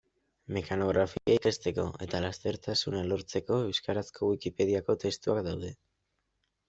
Mekanografia 0.55 1.33
ikasteko 1.39 1.85
eta 2.07 2.21
lastertasuna 2.25 3.03
lortzeko 3.11 3.59
euskarazko 3.67 4.31
Wikipediako 4.33 4.97
testuak 5.05 5.45
daude. 5.51 5.71